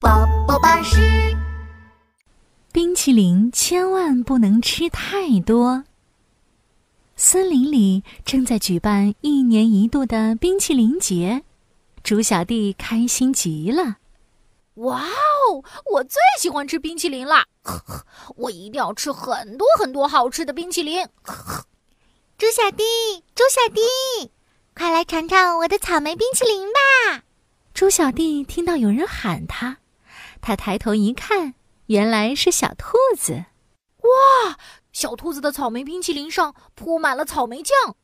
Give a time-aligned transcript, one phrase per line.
[0.00, 0.98] 宝宝巴士。
[2.72, 5.84] 冰淇淋千万不能吃太多。
[7.14, 11.44] 森林里正在举办一年一度的冰淇淋节，
[12.02, 13.98] 猪小弟开心极了。
[14.74, 15.62] 哇哦！
[15.92, 17.44] 我最喜欢吃冰淇淋了，
[18.34, 21.06] 我一定要吃很多很多好吃的冰淇淋。
[22.36, 22.82] 猪小弟，
[23.36, 24.32] 猪小弟，
[24.76, 26.80] 快来尝尝我的草莓冰淇淋吧！
[27.74, 29.78] 猪小弟听到有人喊他，
[30.40, 31.54] 他抬头一看，
[31.86, 33.46] 原来是小兔子。
[34.02, 34.56] 哇！
[34.92, 37.96] 小兔子的草莓冰淇淋上铺满了草莓酱，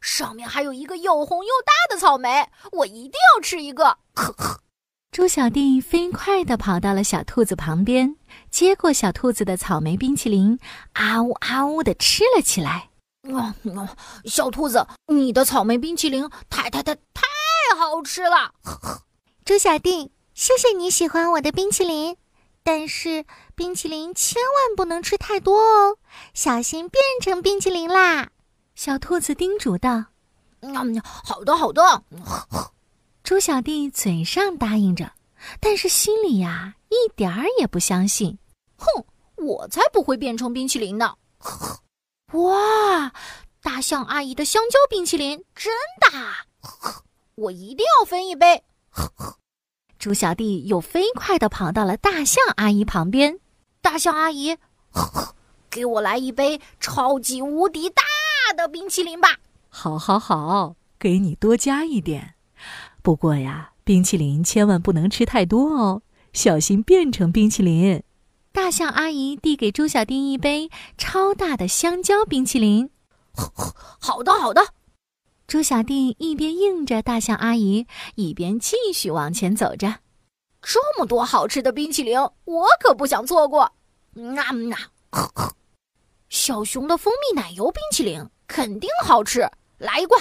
[0.00, 3.98] 上面还有一个又红又大的草莓，我一定要吃一个。
[4.14, 4.60] 呵呵
[5.10, 8.14] 猪小弟飞快地跑到了小兔子旁边，
[8.52, 10.60] 接过小兔子的草莓冰淇淋，
[10.92, 12.90] 啊呜啊呜地吃了起来。
[13.24, 13.52] 嗯，
[14.26, 17.25] 小兔子，你的草莓冰淇淋太太太太
[17.76, 18.54] 好吃了！
[19.44, 22.16] 猪小弟，谢谢你喜欢我的冰淇淋，
[22.64, 25.98] 但是冰淇淋千万不能吃太多哦，
[26.34, 28.30] 小心变成冰淇淋啦！
[28.74, 30.06] 小兔子叮嘱道。
[30.60, 32.02] 嗯，好的好的。
[33.22, 35.12] 猪小弟嘴上答应着，
[35.60, 38.38] 但是心里呀一点儿也不相信。
[38.76, 39.04] 哼，
[39.36, 41.16] 我才不会变成冰淇淋呢！
[42.32, 43.12] 哇，
[43.62, 46.46] 大象阿姨的香蕉冰淇淋真大，
[47.36, 48.62] 我一定要分一杯。
[49.98, 53.38] 猪小弟又飞快地跑到了大象阿姨旁边。
[53.82, 54.56] 大象阿姨，
[55.68, 58.02] 给我来一杯超级无敌大
[58.56, 59.36] 的冰淇淋吧！
[59.68, 62.34] 好，好，好，给你多加一点。
[63.02, 68.02] 不过呀，冰淇淋千万不能吃太多哦，小心变成冰淇淋。
[68.50, 72.88] 大象阿姨递给猪小弟一杯超大的香蕉冰淇淋。
[74.00, 74.68] 好的，好的。
[75.46, 77.86] 猪小弟一边应着大象阿姨，
[78.16, 80.00] 一边继续往前走着。
[80.60, 83.62] 这么多好吃的冰淇淋，我可不想错过。
[83.62, 83.72] 啊
[85.10, 85.52] 啊！
[86.28, 89.48] 小熊的蜂蜜奶油冰淇淋肯定好吃，
[89.78, 90.20] 来一罐。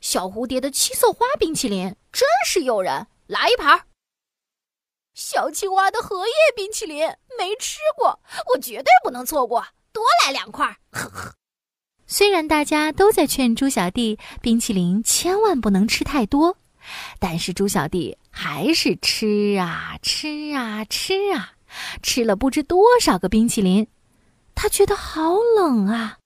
[0.00, 3.86] 小蝴蝶的七色花冰淇淋真是诱人，来一盘。
[5.14, 7.06] 小青蛙的荷叶冰淇淋
[7.38, 8.18] 没吃过，
[8.52, 10.78] 我绝对不能错过，多来两块。
[10.90, 11.34] 呵呵
[12.10, 16.56] 虽然大家都在劝猪小弟冰淇淋千万不能吃太多，
[17.20, 21.52] 但是猪小弟还是吃啊吃啊吃啊，
[22.02, 23.86] 吃了不知多少个冰淇淋。
[24.54, 26.18] 他觉得好冷啊！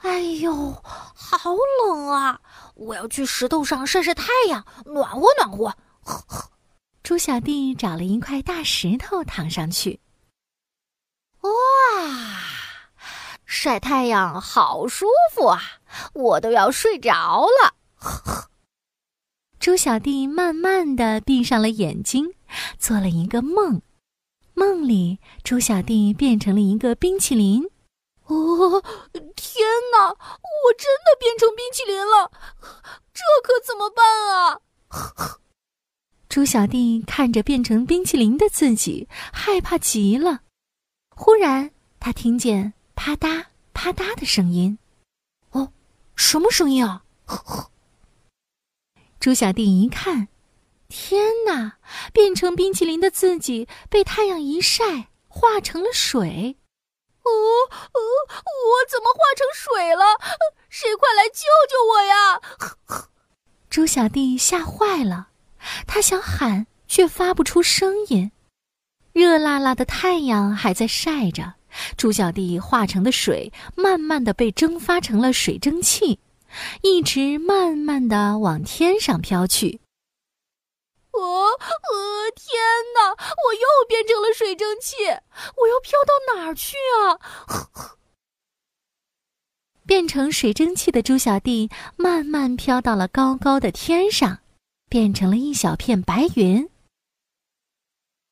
[0.00, 2.40] 哎呦，好冷啊！
[2.74, 5.76] 我要去石头上晒晒太阳，暖和暖和。
[7.04, 10.00] 猪小弟找了一块大石头躺上去。
[11.42, 11.50] 哇，
[13.54, 15.04] 晒太阳好舒
[15.34, 15.60] 服啊！
[16.14, 17.74] 我都要睡着了。
[19.60, 22.32] 猪小弟慢慢的闭上了眼睛，
[22.78, 23.82] 做了一个梦。
[24.54, 27.68] 梦里，猪小弟变成了一个冰淇淋。
[28.24, 28.82] 哦，
[29.36, 30.08] 天哪！
[30.08, 32.32] 我真的变成冰淇淋了，
[33.12, 34.60] 这可怎么办啊？
[36.30, 40.40] 猪小弟看着变成冰淇淋的自己，害怕极了。
[41.14, 41.70] 忽然，
[42.00, 44.78] 他听见啪嗒啪嗒的声音。
[45.50, 45.72] 哦，
[46.16, 47.04] 什么声音啊？
[49.18, 50.28] 猪小弟一看，
[50.88, 51.78] 天哪！
[52.12, 56.56] 变成冰淇淋的自己被太阳一晒，化成了水。
[57.22, 58.00] 哦哦，
[58.34, 60.04] 我怎么化成水了？
[60.68, 63.08] 谁快来救救我呀！
[63.70, 65.28] 猪小弟吓坏了，
[65.86, 68.32] 他想喊却发不出声音。
[69.12, 71.54] 热辣辣的太阳还在晒着，
[71.96, 76.18] 猪小弟化成的水慢慢的被蒸发成了水蒸气，
[76.82, 79.80] 一直慢慢的往天上飘去。
[81.12, 82.60] 哦呃，天
[82.94, 83.10] 哪！
[83.10, 87.96] 我又变成了水蒸气，我要飘到哪儿去啊？
[89.84, 94.38] 变成水蒸气的猪小弟慢慢飘到了高高的天上，
[94.88, 96.68] 变成了一小片白云。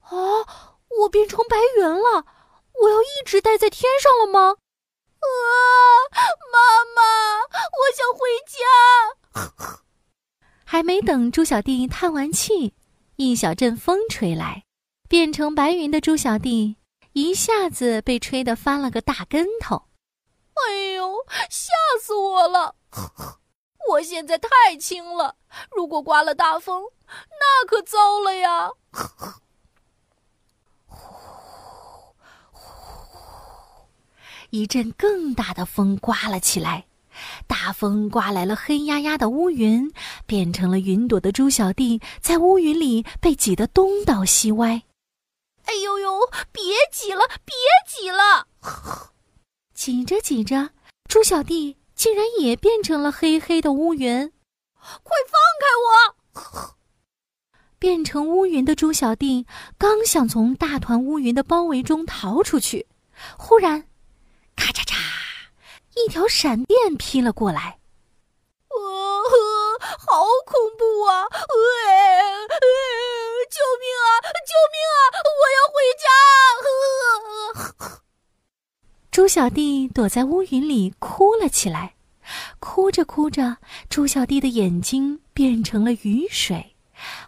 [0.00, 0.16] 啊！
[1.00, 2.24] 我变成白云了，
[2.82, 4.56] 我要一直待在天上了吗？
[5.20, 5.26] 啊！
[6.52, 6.58] 妈
[6.96, 7.02] 妈，
[7.78, 9.78] 我想回家。
[10.66, 12.74] 还没等猪小弟叹完气，
[13.16, 14.64] 一小阵风吹来，
[15.08, 16.76] 变成白云的猪小弟
[17.12, 19.84] 一下子被吹得翻了个大跟头。
[20.54, 22.74] 哎呦，吓死我了！
[23.90, 25.36] 我现在太轻了，
[25.70, 28.70] 如果刮了大风，那可糟了呀！
[34.52, 36.84] 一阵更大的风刮了起来，
[37.46, 39.90] 大风刮来了黑压压的乌云，
[40.26, 44.82] 变成了云朵的猪小弟在乌云里被挤得东倒西歪。
[45.64, 46.18] 哎呦呦！
[46.52, 46.62] 别
[46.92, 47.54] 挤了，别
[47.88, 48.46] 挤了！
[49.72, 50.68] 挤着挤着，
[51.08, 54.30] 猪小弟竟然也变成了黑黑的乌云。
[55.02, 56.76] 快放开我！
[57.80, 59.46] 变成乌云的猪小弟
[59.78, 62.86] 刚想从大团乌云的包围中逃出去，
[63.38, 63.86] 忽然，
[66.04, 67.78] 一条闪电劈了过来。
[68.68, 68.76] 呃，
[69.98, 71.22] 好恐怖啊！
[71.22, 71.30] 呃，
[73.50, 74.08] 救命啊！
[74.48, 74.98] 救命啊！
[75.38, 76.06] 我要回家！
[79.10, 81.94] 猪小弟躲在乌云里哭了起来，
[82.58, 83.58] 哭着哭着，
[83.88, 86.74] 猪小弟的眼睛变成了雨水，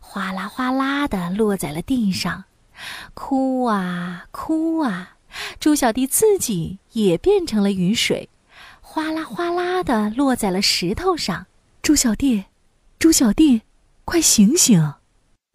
[0.00, 2.44] 哗啦哗啦的落在了地上。
[3.12, 5.16] 哭啊哭啊，
[5.60, 8.28] 猪小弟自己也变成了雨水。
[8.94, 11.48] 哗啦哗啦的落在了石头上，
[11.82, 12.44] 猪小弟，
[12.96, 13.62] 猪小弟，
[14.04, 14.94] 快醒醒！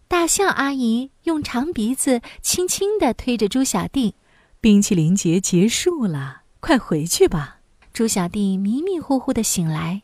[0.09, 4.13] 大象阿姨用长鼻子轻轻地推着猪小弟，
[4.59, 7.59] 冰淇淋节结束了，快回去吧。
[7.93, 10.01] 猪小弟迷迷糊糊的醒来，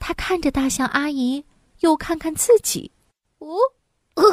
[0.00, 1.44] 他看着大象阿姨，
[1.82, 2.90] 又看看自己，
[3.38, 3.46] 哦，
[4.14, 4.24] 呃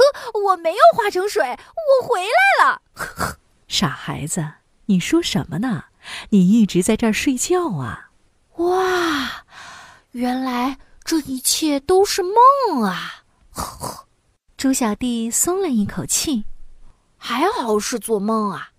[0.46, 2.82] 我没有化成水，我回来了。
[3.70, 4.54] 傻孩子，
[4.88, 5.84] 你说什么呢？
[6.30, 8.08] 你一直在这儿睡觉啊？
[8.60, 9.46] 哇，
[10.12, 13.24] 原来这一切都是梦啊！
[14.58, 16.44] 猪小弟松了一口气，
[17.16, 18.72] 还好是做梦啊！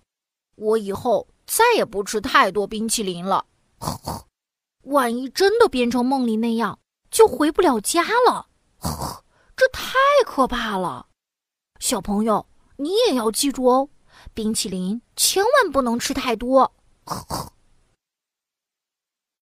[0.55, 3.45] 我以后再也不吃太多冰淇淋了。
[4.85, 6.77] 万一真的变成梦里那样，
[7.09, 8.49] 就回不了家了。
[9.57, 9.93] 这太
[10.23, 11.07] 可怕了！
[11.79, 12.45] 小朋友，
[12.77, 13.89] 你也要记住哦，
[14.35, 16.71] 冰淇淋千万不能吃太多。